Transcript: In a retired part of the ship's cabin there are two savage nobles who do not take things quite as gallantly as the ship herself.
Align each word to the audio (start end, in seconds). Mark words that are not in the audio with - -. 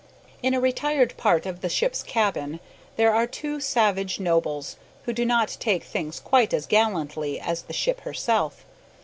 In 0.41 0.55
a 0.55 0.59
retired 0.59 1.15
part 1.15 1.45
of 1.45 1.61
the 1.61 1.69
ship's 1.69 2.01
cabin 2.01 2.59
there 2.95 3.13
are 3.13 3.27
two 3.27 3.59
savage 3.59 4.19
nobles 4.19 4.77
who 5.03 5.13
do 5.13 5.27
not 5.27 5.57
take 5.59 5.83
things 5.83 6.19
quite 6.19 6.55
as 6.55 6.65
gallantly 6.65 7.39
as 7.39 7.61
the 7.61 7.73
ship 7.73 8.01
herself. 8.01 8.65